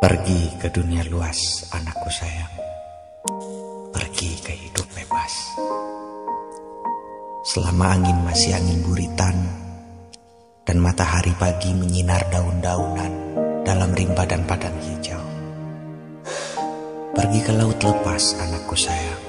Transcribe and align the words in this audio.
Pergi 0.00 0.56
ke 0.56 0.72
dunia 0.72 1.04
luas, 1.12 1.68
anakku 1.76 2.08
sayang. 2.08 2.54
Pergi 3.92 4.32
ke 4.40 4.56
hidup 4.56 4.88
bebas. 4.96 5.60
Selama 7.44 8.00
angin 8.00 8.16
masih 8.24 8.56
angin 8.56 8.80
buritan 8.80 9.36
dan 10.64 10.80
matahari 10.80 11.36
pagi 11.36 11.76
menyinar 11.76 12.32
daun-daunan 12.32 13.12
dalam 13.60 13.92
rimba 13.92 14.24
dan 14.24 14.48
padang 14.48 14.72
hijau. 14.80 15.20
Pergi 17.12 17.40
ke 17.44 17.52
laut 17.52 17.76
lepas, 17.84 18.40
anakku 18.40 18.80
sayang. 18.80 19.22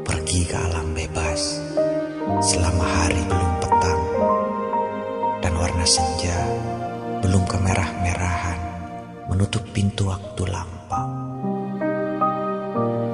Pergi 0.00 0.48
ke 0.48 0.56
alam 0.56 0.96
bebas 0.96 1.60
selama 2.40 2.88
hari 2.88 3.20
belum 3.20 3.52
petang 3.60 4.02
dan 5.44 5.52
warna 5.60 5.84
senja 5.84 6.40
belum 7.20 7.44
kemerah-merahan 7.44 8.17
menutup 9.38 9.62
pintu 9.70 10.10
waktu 10.10 10.50
lampau. 10.50 11.06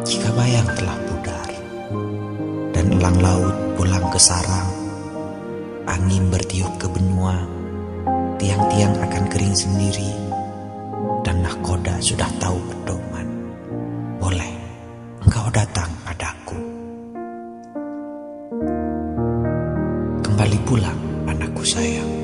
Jika 0.08 0.32
bayang 0.32 0.64
telah 0.72 0.96
pudar 1.04 1.48
dan 2.72 2.96
elang 2.96 3.20
laut 3.20 3.52
pulang 3.76 4.08
ke 4.08 4.16
sarang, 4.16 4.72
angin 5.84 6.32
bertiup 6.32 6.80
ke 6.80 6.88
benua, 6.88 7.44
tiang-tiang 8.40 8.96
akan 9.04 9.24
kering 9.28 9.52
sendiri, 9.52 10.16
dan 11.28 11.44
nahkoda 11.44 12.00
sudah 12.00 12.32
tahu 12.40 12.56
pedoman. 12.72 13.28
Boleh 14.16 14.52
engkau 15.28 15.44
datang 15.52 15.92
padaku. 16.08 16.56
Kembali 20.24 20.58
pulang, 20.64 21.00
anakku 21.28 21.60
sayang. 21.60 22.23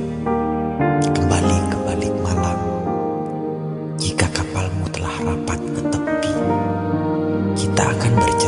Rapat 5.21 5.61
ke 5.61 5.83
tepi, 5.93 6.35
kita 7.53 7.85
akan 7.93 8.13
berjalan 8.17 8.40